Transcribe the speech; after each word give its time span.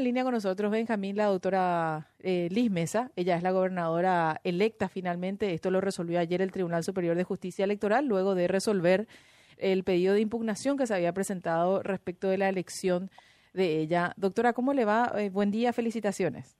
En 0.00 0.04
línea 0.04 0.22
con 0.22 0.32
nosotros, 0.32 0.70
Benjamín, 0.70 1.16
la 1.16 1.24
doctora 1.24 2.06
eh, 2.20 2.46
Liz 2.52 2.70
Mesa. 2.70 3.10
Ella 3.16 3.36
es 3.36 3.42
la 3.42 3.50
gobernadora 3.50 4.40
electa 4.44 4.88
finalmente. 4.88 5.54
Esto 5.54 5.72
lo 5.72 5.80
resolvió 5.80 6.20
ayer 6.20 6.40
el 6.40 6.52
Tribunal 6.52 6.84
Superior 6.84 7.16
de 7.16 7.24
Justicia 7.24 7.64
Electoral, 7.64 8.06
luego 8.06 8.36
de 8.36 8.46
resolver 8.46 9.08
el 9.56 9.82
pedido 9.82 10.14
de 10.14 10.20
impugnación 10.20 10.76
que 10.76 10.86
se 10.86 10.94
había 10.94 11.12
presentado 11.12 11.82
respecto 11.82 12.28
de 12.28 12.38
la 12.38 12.48
elección 12.48 13.10
de 13.54 13.80
ella. 13.80 14.12
Doctora, 14.16 14.52
¿cómo 14.52 14.72
le 14.72 14.84
va? 14.84 15.10
Eh, 15.18 15.30
buen 15.30 15.50
día, 15.50 15.72
felicitaciones. 15.72 16.56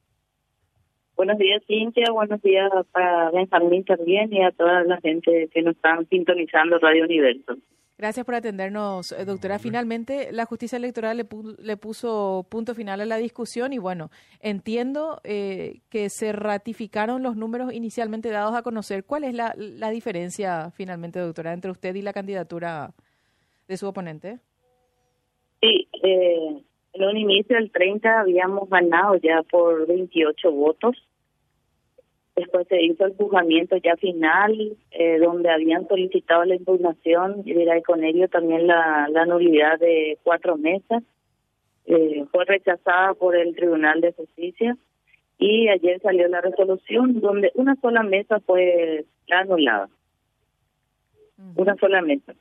Buenos 1.15 1.39
días, 1.39 1.63
Cintia. 1.69 2.11
Buenos 2.11 2.43
días 2.43 2.69
para 2.91 3.31
Benjamín 3.31 3.85
también 3.85 4.33
y 4.33 4.43
a 4.43 4.51
toda 4.51 4.83
la 4.83 5.01
gente 5.01 5.49
que 5.55 5.63
nos 5.63 5.77
están 5.77 6.09
sintonizando 6.09 6.81
Radio 6.81 7.05
Universo. 7.05 7.57
Gracias 7.99 8.25
por 8.25 8.37
atendernos, 8.37 9.11
eh, 9.11 9.25
doctora. 9.25 9.59
Finalmente, 9.59 10.29
la 10.31 10.45
justicia 10.45 10.77
electoral 10.77 11.17
le, 11.17 11.77
puso 11.77 12.47
punto 12.49 12.77
final 12.77 13.01
a 13.01 13.07
la 13.07 13.17
discusión 13.17 13.73
y 13.73 13.79
bueno, 13.79 14.11
entiendo 14.41 15.21
eh, 15.25 15.81
que 15.91 16.09
se 16.09 16.31
ratificaron 16.31 17.25
los 17.25 17.35
números 17.35 17.73
inicialmente 17.73 18.31
dados 18.31 18.55
a 18.55 18.63
conocer. 18.63 19.03
¿Cuál 19.05 19.25
es 19.25 19.35
la, 19.35 19.91
diferencia 19.91 20.71
finalmente, 20.71 21.19
doctora, 21.19 21.53
entre 21.53 21.73
usted 21.73 21.93
y 21.97 22.03
la 22.03 22.13
candidatura 22.13 22.95
de 23.67 23.77
su 23.77 23.89
oponente? 23.89 24.39
Sí, 25.61 25.89
eh, 26.05 26.63
en 26.93 27.05
un 27.05 27.17
inicio, 27.17 27.59
el 27.59 27.73
30, 27.73 28.21
habíamos 28.21 28.71
ganado 28.71 29.17
ya 29.17 29.43
por 29.51 29.89
28 29.89 30.53
votos 30.53 30.97
Después 32.39 32.69
se 32.69 32.81
hizo 32.81 33.05
el 33.05 33.17
juzgamiento 33.17 33.77
ya 33.79 33.97
final, 33.97 34.77
eh, 34.93 35.19
donde 35.19 35.51
habían 35.51 35.89
solicitado 35.89 36.45
la 36.45 36.55
impugnación 36.55 37.43
y 37.45 37.53
con 37.83 38.05
ello 38.05 38.29
también 38.29 38.69
la, 38.69 39.09
la 39.11 39.27
nulidad 39.27 39.77
de 39.81 40.19
cuatro 40.23 40.57
mesas. 40.57 41.03
Eh, 41.87 42.27
fue 42.31 42.45
rechazada 42.45 43.15
por 43.15 43.35
el 43.35 43.57
Tribunal 43.57 44.01
de 44.01 44.13
Justicia 44.13 44.77
y 45.37 45.69
ayer 45.69 46.01
salió 46.01 46.29
la 46.29 46.41
resolución 46.41 47.21
donde 47.21 47.51
una 47.55 47.75
sola 47.81 48.05
mesa 48.05 48.39
fue 48.39 49.05
anulada. 49.29 49.89
Una 51.57 51.75
sola 51.75 52.03
mesa. 52.03 52.35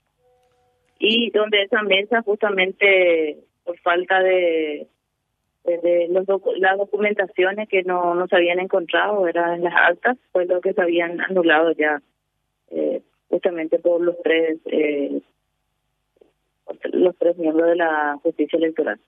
Y 1.00 1.32
donde 1.32 1.64
esa 1.64 1.82
mesa 1.82 2.22
justamente 2.22 3.38
por 3.64 3.80
falta 3.80 4.20
de 4.20 4.86
de 5.76 6.08
los 6.10 6.26
las 6.58 6.78
documentaciones 6.78 7.68
que 7.68 7.84
no, 7.84 8.16
no 8.16 8.28
se 8.28 8.36
habían 8.36 8.60
encontrado, 8.60 9.28
eran 9.28 9.62
las 9.64 9.74
altas, 9.76 10.18
fue 10.32 10.46
lo 10.46 10.62
que 10.62 10.74
se 10.74 10.82
habían 10.82 11.20
anulado 11.22 11.72
ya 11.74 12.02
eh, 12.70 13.02
justamente 13.30 13.80
por 13.80 14.02
los 14.02 14.16
tres 14.24 14.60
eh, 14.66 15.22
los 16.84 17.16
tres 17.18 17.38
miembros 17.38 17.70
de 17.70 17.76
la 17.76 18.20
justicia 18.24 18.58
electoral. 18.58 19.00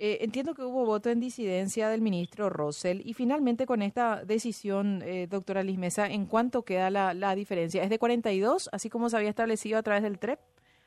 Eh, 0.00 0.18
entiendo 0.22 0.54
que 0.54 0.62
hubo 0.62 0.84
voto 0.84 1.08
en 1.08 1.20
disidencia 1.20 1.88
del 1.88 2.00
ministro 2.00 2.50
Rosell 2.50 3.00
y 3.04 3.14
finalmente 3.14 3.64
con 3.64 3.80
esta 3.80 4.24
decisión, 4.24 5.02
eh, 5.04 5.28
doctora 5.30 5.62
Lismesa, 5.62 6.08
¿en 6.08 6.26
cuánto 6.26 6.62
queda 6.62 6.90
la, 6.90 7.14
la 7.14 7.34
diferencia? 7.36 7.82
¿Es 7.82 7.90
de 7.90 7.98
42, 8.00 8.70
así 8.72 8.90
como 8.90 9.08
se 9.08 9.16
había 9.16 9.28
establecido 9.28 9.78
a 9.78 9.82
través 9.84 10.02
del 10.02 10.18
TREP? 10.18 10.40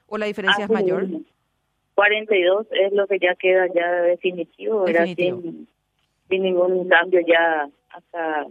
¿O 0.07 0.17
la 0.17 0.25
diferencia 0.25 0.65
es 0.65 0.69
mayor? 0.69 1.07
42 1.97 2.67
es 2.69 2.93
lo 2.93 3.07
que 3.07 3.17
ya 3.17 3.33
queda 3.33 3.65
ya 3.73 3.91
definitivo, 4.03 4.85
Sin, 4.85 5.67
sin 6.29 6.43
ningún 6.43 6.87
cambio 6.87 7.21
ya 7.25 7.67
hasta 7.89 8.45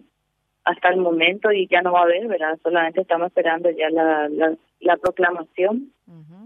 hasta 0.64 0.88
el 0.88 0.97
momento 0.97 1.53
y 1.53 1.69
ya 1.69 1.80
no 1.80 1.92
va 1.92 2.00
a 2.00 2.03
haber, 2.03 2.27
¿verdad? 2.27 2.58
Solamente 2.61 3.00
estamos 3.03 3.28
esperando 3.28 3.70
ya 3.70 3.88
la, 3.88 4.28
la, 4.80 4.97
proclamación 4.97 5.92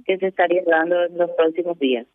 que 0.05 0.19
se 0.19 0.27
estaría 0.27 0.63
dando 0.67 1.07
en 1.07 1.17
los 1.17 1.31
próximos 1.31 1.79
días. 1.79 2.07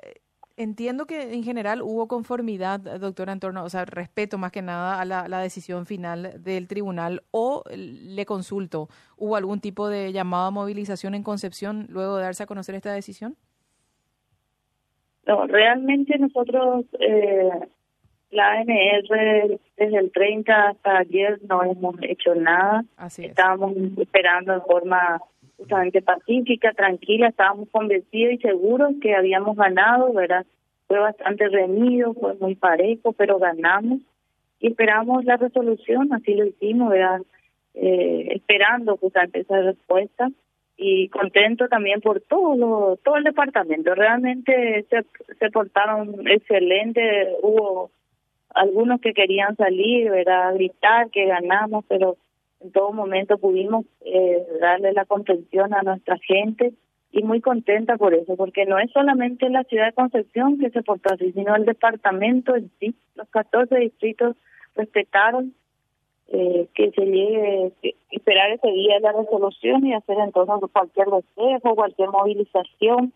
eh, 0.00 0.14
entiendo 0.56 1.06
que 1.06 1.34
en 1.34 1.42
general 1.42 1.82
hubo 1.82 2.08
conformidad, 2.08 2.80
doctora, 2.80 3.32
en 3.32 3.40
torno, 3.40 3.64
o 3.64 3.68
sea, 3.68 3.84
respeto 3.84 4.38
más 4.38 4.52
que 4.52 4.62
nada 4.62 5.00
a 5.00 5.04
la, 5.04 5.28
la, 5.28 5.40
decisión 5.40 5.86
final 5.86 6.42
del 6.42 6.68
tribunal 6.68 7.22
o 7.30 7.62
le 7.74 8.26
consulto, 8.26 8.88
¿hubo 9.16 9.36
algún 9.36 9.60
tipo 9.60 9.88
de 9.88 10.12
llamada 10.12 10.48
a 10.48 10.50
movilización 10.50 11.14
en 11.14 11.22
Concepción 11.22 11.86
luego 11.88 12.16
de 12.16 12.24
darse 12.24 12.42
a 12.42 12.46
conocer 12.46 12.74
esta 12.74 12.92
decisión? 12.92 13.36
No, 15.26 15.46
realmente 15.46 16.18
nosotros, 16.18 16.84
eh, 17.00 17.50
la 18.30 18.52
ANR, 18.52 19.58
desde 19.76 19.98
el 19.98 20.12
30 20.12 20.68
hasta 20.68 20.98
ayer 20.98 21.40
no 21.48 21.62
hemos 21.62 21.96
hecho 22.02 22.34
nada. 22.34 22.84
Así 22.96 23.24
Estábamos 23.24 23.74
esperando 23.96 24.52
de 24.52 24.60
forma 24.60 25.20
justamente 25.56 26.02
pacífica, 26.02 26.72
tranquila, 26.72 27.28
estábamos 27.28 27.68
convencidos 27.70 28.34
y 28.34 28.38
seguros 28.38 28.92
que 29.00 29.14
habíamos 29.14 29.56
ganado, 29.56 30.12
¿verdad? 30.12 30.44
Fue 30.86 30.98
bastante 30.98 31.48
reñido, 31.48 32.14
fue 32.14 32.34
muy 32.34 32.54
parejo, 32.54 33.12
pero 33.12 33.38
ganamos 33.38 34.00
y 34.60 34.68
esperamos 34.68 35.24
la 35.24 35.36
resolución, 35.36 36.12
así 36.12 36.34
lo 36.34 36.46
hicimos, 36.46 36.90
¿verdad? 36.90 37.20
Eh, 37.74 38.28
esperando 38.34 38.96
justamente 38.96 39.40
esa 39.40 39.60
respuesta 39.60 40.28
y 40.76 41.08
contento 41.08 41.68
también 41.68 42.00
por 42.00 42.20
todo 42.20 42.96
todo 42.96 43.16
el 43.16 43.24
departamento. 43.24 43.94
Realmente 43.94 44.84
se, 44.90 45.04
se 45.38 45.50
portaron 45.50 46.26
excelente, 46.28 47.28
hubo 47.42 47.90
algunos 48.54 49.00
que 49.00 49.12
querían 49.12 49.56
salir, 49.56 50.10
¿verdad? 50.10 50.54
gritar 50.54 51.10
que 51.10 51.26
ganamos, 51.26 51.84
pero 51.88 52.16
en 52.64 52.72
todo 52.72 52.92
momento 52.92 53.36
pudimos 53.36 53.84
eh, 54.00 54.42
darle 54.60 54.92
la 54.92 55.04
contención 55.04 55.74
a 55.74 55.82
nuestra 55.82 56.16
gente 56.18 56.72
y 57.12 57.22
muy 57.22 57.40
contenta 57.40 57.96
por 57.96 58.14
eso, 58.14 58.36
porque 58.36 58.64
no 58.64 58.78
es 58.78 58.90
solamente 58.90 59.48
la 59.50 59.64
ciudad 59.64 59.86
de 59.86 59.92
Concepción 59.92 60.58
que 60.58 60.70
se 60.70 60.82
portó 60.82 61.12
así, 61.12 61.30
sino 61.32 61.54
el 61.54 61.66
departamento 61.66 62.56
en 62.56 62.70
sí. 62.80 62.94
Los 63.14 63.28
14 63.28 63.76
distritos 63.76 64.34
respetaron 64.74 65.54
eh, 66.28 66.68
que 66.74 66.90
se 66.92 67.04
llegue, 67.04 67.72
esperar 68.10 68.50
ese 68.50 68.68
día 68.68 68.98
la 69.00 69.12
resolución 69.12 69.86
y 69.86 69.92
hacer 69.92 70.16
entonces 70.18 70.70
cualquier 70.72 71.08
deseo, 71.08 71.74
cualquier 71.74 72.08
movilización. 72.08 73.12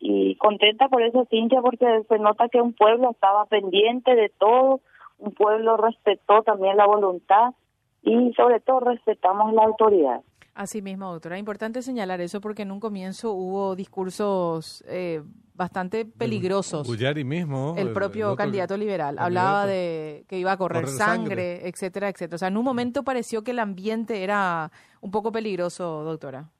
Y 0.00 0.34
contenta 0.36 0.88
por 0.88 1.02
eso, 1.02 1.26
Cintia, 1.30 1.62
porque 1.62 2.02
se 2.08 2.18
nota 2.18 2.48
que 2.48 2.60
un 2.60 2.74
pueblo 2.74 3.10
estaba 3.12 3.46
pendiente 3.46 4.14
de 4.14 4.28
todo, 4.28 4.80
un 5.18 5.32
pueblo 5.32 5.78
respetó 5.78 6.42
también 6.42 6.76
la 6.76 6.86
voluntad 6.86 7.54
y 8.02 8.32
sobre 8.34 8.60
todo 8.60 8.80
respetamos 8.80 9.52
la 9.52 9.64
autoridad. 9.64 10.20
Así 10.54 10.82
mismo, 10.82 11.10
doctora. 11.10 11.38
Importante 11.38 11.80
señalar 11.80 12.20
eso 12.20 12.40
porque 12.40 12.62
en 12.62 12.72
un 12.72 12.80
comienzo 12.80 13.32
hubo 13.32 13.74
discursos 13.74 14.84
eh, 14.86 15.22
bastante 15.54 16.04
peligrosos. 16.04 16.86
mismo. 17.24 17.74
El 17.78 17.92
propio 17.92 18.36
candidato 18.36 18.76
liberal 18.76 19.18
hablaba 19.18 19.66
de 19.66 20.24
que 20.28 20.38
iba 20.38 20.52
a 20.52 20.56
correr, 20.58 20.88
sangre, 20.88 21.66
etcétera, 21.66 22.10
etcétera. 22.10 22.34
O 22.34 22.38
sea, 22.38 22.48
en 22.48 22.58
un 22.58 22.64
momento 22.64 23.02
pareció 23.02 23.42
que 23.42 23.52
el 23.52 23.60
ambiente 23.60 24.22
era 24.24 24.70
un 25.00 25.10
poco 25.10 25.32
peligroso, 25.32 26.04
doctora. 26.04 26.50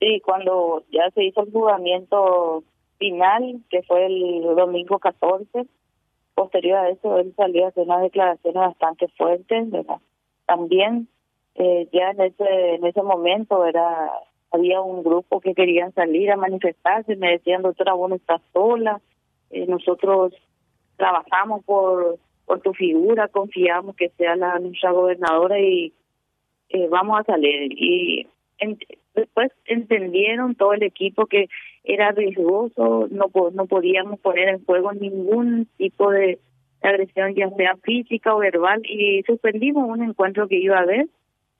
Sí, 0.00 0.20
cuando 0.22 0.84
ya 0.92 1.10
se 1.14 1.24
hizo 1.24 1.42
el 1.42 1.52
juzgamiento 1.52 2.62
final, 2.98 3.62
que 3.70 3.82
fue 3.84 4.04
el 4.04 4.42
domingo 4.54 4.98
14, 4.98 5.66
posterior 6.34 6.78
a 6.78 6.90
eso 6.90 7.18
él 7.18 7.32
salió 7.36 7.64
a 7.64 7.68
hacer 7.68 7.84
unas 7.84 8.02
declaraciones 8.02 8.60
bastante 8.60 9.08
fuertes, 9.16 9.70
¿verdad? 9.70 9.98
También 10.46 11.08
eh, 11.54 11.88
ya 11.92 12.10
en 12.10 12.20
ese 12.20 12.74
en 12.74 12.84
ese 12.84 13.02
momento 13.02 13.64
era 13.64 14.10
había 14.50 14.80
un 14.80 15.02
grupo 15.02 15.40
que 15.40 15.54
querían 15.54 15.92
salir 15.94 16.30
a 16.30 16.36
manifestarse 16.36 17.16
me 17.16 17.32
decían 17.32 17.62
doctora 17.62 17.94
vos 17.94 18.10
no 18.10 18.16
estás 18.16 18.40
sola 18.52 19.00
eh, 19.50 19.66
nosotros 19.66 20.32
trabajamos 20.96 21.64
por 21.64 22.18
por 22.44 22.60
tu 22.60 22.72
figura 22.74 23.28
confiamos 23.28 23.96
que 23.96 24.10
sea 24.10 24.36
la 24.36 24.58
nuestra 24.58 24.90
gobernadora 24.92 25.58
y 25.60 25.92
eh, 26.70 26.88
vamos 26.88 27.20
a 27.20 27.24
salir 27.24 27.72
y 27.72 28.26
después 29.14 29.52
entendieron 29.66 30.54
todo 30.54 30.72
el 30.72 30.82
equipo 30.82 31.26
que 31.26 31.48
era 31.84 32.10
riesgoso 32.12 33.08
no 33.10 33.30
no 33.52 33.66
podíamos 33.66 34.18
poner 34.20 34.48
en 34.48 34.64
juego 34.64 34.92
ningún 34.92 35.66
tipo 35.76 36.10
de 36.10 36.38
agresión 36.88 37.34
ya 37.34 37.50
sea 37.50 37.76
física 37.82 38.34
o 38.34 38.38
verbal 38.38 38.82
y 38.84 39.22
suspendimos 39.26 39.88
un 39.88 40.02
encuentro 40.02 40.48
que 40.48 40.58
iba 40.58 40.78
a 40.78 40.82
haber 40.82 41.06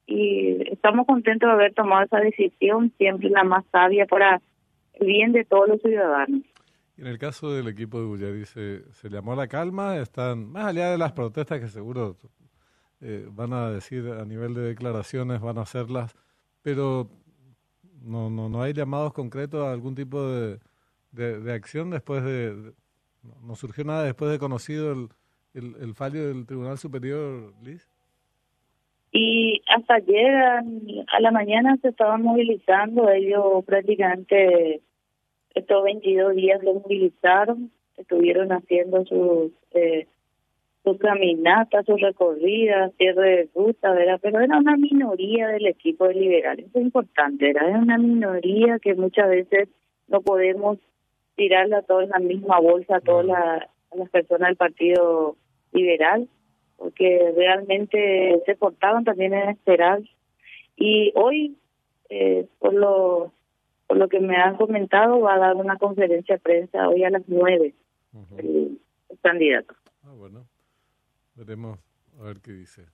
y 0.06 0.70
estamos 0.70 1.06
contentos 1.06 1.48
de 1.48 1.52
haber 1.52 1.74
tomado 1.74 2.04
esa 2.04 2.18
decisión, 2.18 2.92
siempre 2.98 3.30
la 3.30 3.44
más 3.44 3.64
sabia 3.72 4.06
para 4.06 4.40
el 4.94 5.06
bien 5.06 5.32
de 5.32 5.44
todos 5.44 5.68
los 5.68 5.80
ciudadanos. 5.80 6.42
En 6.96 7.06
el 7.06 7.18
caso 7.18 7.52
del 7.52 7.68
equipo 7.68 7.98
de 8.00 8.06
Bullari 8.06 8.44
se, 8.44 8.92
se 8.92 9.08
llamó 9.08 9.32
a 9.32 9.36
la 9.36 9.48
calma, 9.48 9.96
están 9.96 10.52
más 10.52 10.66
allá 10.66 10.90
de 10.90 10.98
las 10.98 11.12
protestas 11.12 11.60
que 11.60 11.68
seguro 11.68 12.16
eh, 13.00 13.26
van 13.30 13.52
a 13.52 13.70
decir 13.70 14.06
a 14.08 14.24
nivel 14.24 14.54
de 14.54 14.62
declaraciones, 14.62 15.40
van 15.40 15.58
a 15.58 15.62
hacerlas, 15.62 16.14
pero 16.62 17.08
no, 18.00 18.30
no, 18.30 18.48
no 18.48 18.62
hay 18.62 18.74
llamados 18.74 19.12
concretos 19.12 19.64
a 19.64 19.72
algún 19.72 19.94
tipo 19.94 20.22
de, 20.30 20.58
de 21.10 21.52
acción 21.52 21.90
después 21.90 22.22
de, 22.22 22.74
no 23.42 23.54
surgió 23.56 23.84
nada 23.84 24.04
después 24.04 24.30
de 24.30 24.38
conocido 24.38 24.92
el, 24.92 25.08
el, 25.54 25.94
fallo 25.94 26.28
del 26.28 26.46
Tribunal 26.46 26.78
Superior, 26.78 27.52
Liz. 27.62 27.88
Y 29.12 29.62
hasta 29.68 29.94
ayer 29.94 30.34
a, 30.34 31.20
la 31.20 31.30
mañana 31.30 31.76
se 31.80 31.88
estaban 31.88 32.22
movilizando, 32.22 33.08
ellos 33.10 33.64
prácticamente 33.64 34.80
estos 35.54 35.84
22 35.84 36.34
días 36.34 36.62
lo 36.64 36.74
movilizaron 36.74 37.70
estuvieron 37.96 38.50
haciendo 38.50 39.04
sus 39.06 39.52
eh, 39.72 40.06
sus 40.82 40.98
caminatas, 40.98 41.86
sus 41.86 41.98
recorridas, 41.98 42.92
cierre 42.98 43.30
de 43.36 43.48
ruta, 43.54 43.90
¿verdad? 43.92 44.18
Pero 44.20 44.40
era 44.40 44.58
una 44.58 44.76
minoría 44.76 45.48
del 45.48 45.66
equipo 45.66 46.06
de 46.06 46.14
liberales, 46.14 46.66
es 46.66 46.82
importante, 46.82 47.48
Era 47.48 47.66
una 47.78 47.96
minoría 47.96 48.78
que 48.78 48.94
muchas 48.94 49.30
veces 49.30 49.70
no 50.08 50.20
podemos 50.20 50.78
tirarla 51.36 51.82
toda 51.82 52.04
en 52.04 52.10
la 52.10 52.18
misma 52.18 52.60
bolsa 52.60 52.96
a 52.96 53.00
todas 53.00 53.26
las 53.26 54.10
personas 54.10 54.48
del 54.48 54.56
Partido 54.56 55.36
Liberal, 55.72 56.28
porque 56.76 57.32
realmente 57.36 58.42
se 58.46 58.54
portaban 58.56 59.04
también 59.04 59.34
en 59.34 59.50
esperar. 59.50 60.00
Y 60.76 61.12
hoy, 61.14 61.56
eh, 62.08 62.46
por 62.58 62.74
lo 62.74 63.32
por 63.86 63.98
lo 63.98 64.08
que 64.08 64.20
me 64.20 64.36
han 64.36 64.56
comentado, 64.56 65.20
va 65.20 65.34
a 65.34 65.38
dar 65.38 65.56
una 65.56 65.76
conferencia 65.76 66.36
de 66.36 66.40
prensa 66.40 66.88
hoy 66.88 67.04
a 67.04 67.10
las 67.10 67.22
nueve, 67.26 67.74
el, 68.38 68.80
candidato. 69.22 69.74
Ah, 70.02 70.12
bueno. 70.16 70.46
Veremos 71.34 71.78
a 72.20 72.24
ver 72.24 72.40
qué 72.40 72.52
dice. 72.52 72.86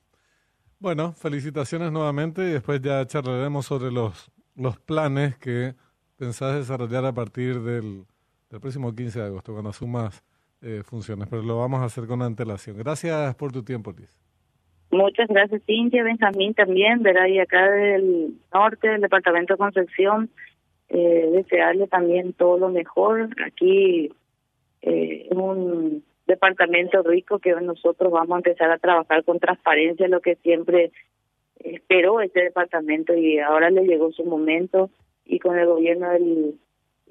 Bueno, 0.78 1.12
felicitaciones 1.12 1.92
nuevamente 1.92 2.42
y 2.42 2.52
después 2.52 2.80
ya 2.80 3.06
charlaremos 3.06 3.66
sobre 3.66 3.90
los, 3.90 4.30
los 4.56 4.78
planes 4.78 5.36
que 5.36 5.74
pensás 6.16 6.56
desarrollar 6.56 7.04
a 7.04 7.12
partir 7.12 7.60
del, 7.60 8.04
del 8.50 8.60
próximo 8.60 8.94
15 8.94 9.20
de 9.20 9.26
agosto, 9.26 9.52
cuando 9.52 9.70
asumas 9.70 10.22
eh, 10.62 10.82
funciones, 10.84 11.28
pero 11.28 11.42
lo 11.42 11.58
vamos 11.58 11.80
a 11.80 11.84
hacer 11.84 12.06
con 12.06 12.20
antelación. 12.22 12.76
Gracias 12.76 13.34
por 13.36 13.52
tu 13.52 13.62
tiempo, 13.62 13.92
Liz. 13.92 14.18
Muchas 14.90 15.28
gracias, 15.28 15.62
Cintia, 15.66 16.02
Benjamín 16.02 16.52
también, 16.52 17.02
¿verdad? 17.02 17.26
Y 17.26 17.38
acá 17.38 17.70
del 17.70 18.34
norte, 18.52 18.88
del 18.88 19.00
departamento 19.00 19.54
de 19.54 19.58
Concepción, 19.58 20.30
eh, 20.88 21.30
desearle 21.32 21.86
también 21.86 22.32
todo 22.32 22.58
lo 22.58 22.68
mejor. 22.70 23.30
Aquí 23.46 24.10
eh, 24.82 25.28
un 25.30 26.02
departamento 26.26 27.02
rico 27.04 27.38
que 27.38 27.52
nosotros 27.52 28.10
vamos 28.10 28.32
a 28.32 28.38
empezar 28.38 28.70
a 28.70 28.78
trabajar 28.78 29.24
con 29.24 29.38
transparencia, 29.38 30.08
lo 30.08 30.20
que 30.20 30.34
siempre 30.36 30.90
esperó 31.60 32.20
este 32.20 32.42
departamento 32.42 33.14
y 33.14 33.38
ahora 33.38 33.70
le 33.70 33.84
llegó 33.84 34.10
su 34.12 34.24
momento 34.24 34.90
y 35.24 35.38
con 35.38 35.58
el 35.58 35.66
gobierno 35.66 36.10
del 36.10 36.58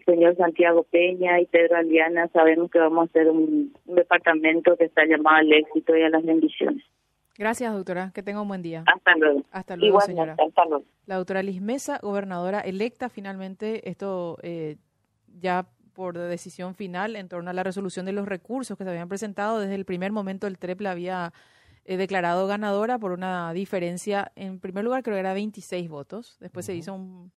señor 0.05 0.35
Santiago 0.37 0.83
Peña 0.83 1.39
y 1.39 1.45
Pedro 1.45 1.77
Aliana 1.77 2.27
sabemos 2.29 2.69
que 2.71 2.79
vamos 2.79 3.01
a 3.01 3.09
hacer 3.09 3.29
un, 3.29 3.73
departamento 3.85 4.75
que 4.77 4.85
está 4.85 5.05
llamado 5.05 5.37
al 5.37 5.51
éxito 5.51 5.95
y 5.95 6.03
a 6.03 6.09
las 6.09 6.23
bendiciones. 6.23 6.83
Gracias, 7.37 7.73
doctora. 7.73 8.11
Que 8.13 8.21
tenga 8.21 8.41
un 8.41 8.47
buen 8.49 8.61
día. 8.61 8.83
Hasta 8.85 9.15
luego. 9.15 9.43
Hasta 9.51 9.75
luego, 9.77 10.01
señora. 10.01 10.35
La 11.05 11.15
doctora 11.15 11.41
Liz 11.41 11.61
Mesa, 11.61 11.99
gobernadora 12.01 12.59
electa, 12.59 13.07
finalmente, 13.07 13.89
esto 13.89 14.37
eh, 14.43 14.75
ya 15.39 15.65
por 15.93 16.17
decisión 16.17 16.75
final 16.75 17.15
en 17.15 17.27
torno 17.27 17.49
a 17.49 17.53
la 17.53 17.63
resolución 17.63 18.05
de 18.05 18.13
los 18.13 18.27
recursos 18.27 18.77
que 18.77 18.83
se 18.83 18.89
habían 18.89 19.09
presentado. 19.09 19.59
Desde 19.59 19.75
el 19.75 19.85
primer 19.85 20.11
momento 20.11 20.47
el 20.47 20.57
TREP 20.57 20.81
la 20.81 20.91
había 20.91 21.33
eh, 21.89 21.97
declarado 21.97 22.45
ganadora 22.45 22.99
por 22.99 23.11
una 23.13 23.51
diferencia, 23.51 24.31
en 24.35 24.59
primer 24.59 24.83
lugar 24.83 25.01
creo 25.01 25.15
que 25.15 25.21
era 25.21 25.33
26 25.33 25.89
votos, 25.89 26.37
después 26.39 26.65
se 26.65 26.75
hizo 26.75 26.93
un 26.93 27.31